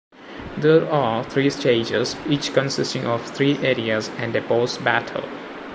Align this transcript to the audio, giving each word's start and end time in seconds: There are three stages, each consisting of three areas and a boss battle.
There 0.57 0.91
are 0.91 1.23
three 1.23 1.51
stages, 1.51 2.15
each 2.27 2.53
consisting 2.55 3.05
of 3.05 3.21
three 3.21 3.59
areas 3.59 4.09
and 4.17 4.35
a 4.35 4.41
boss 4.41 4.79
battle. 4.79 5.25